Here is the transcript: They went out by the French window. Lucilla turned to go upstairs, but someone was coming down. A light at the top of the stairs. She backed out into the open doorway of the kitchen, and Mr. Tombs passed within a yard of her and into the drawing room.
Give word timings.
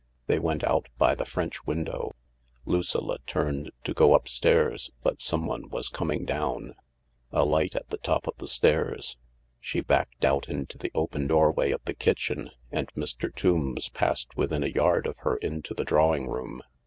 They 0.25 0.39
went 0.39 0.63
out 0.63 0.89
by 0.97 1.13
the 1.13 1.25
French 1.25 1.67
window. 1.67 2.15
Lucilla 2.65 3.19
turned 3.27 3.69
to 3.83 3.93
go 3.93 4.15
upstairs, 4.15 4.89
but 5.03 5.21
someone 5.21 5.69
was 5.69 5.89
coming 5.89 6.25
down. 6.25 6.73
A 7.31 7.45
light 7.45 7.75
at 7.75 7.89
the 7.91 7.99
top 7.99 8.25
of 8.25 8.35
the 8.39 8.47
stairs. 8.47 9.17
She 9.59 9.79
backed 9.79 10.25
out 10.25 10.49
into 10.49 10.79
the 10.79 10.89
open 10.95 11.27
doorway 11.27 11.69
of 11.69 11.83
the 11.85 11.93
kitchen, 11.93 12.49
and 12.71 12.91
Mr. 12.95 13.31
Tombs 13.31 13.89
passed 13.89 14.35
within 14.35 14.63
a 14.63 14.69
yard 14.73 15.05
of 15.05 15.17
her 15.19 15.35
and 15.35 15.53
into 15.57 15.75
the 15.75 15.85
drawing 15.85 16.27
room. 16.27 16.63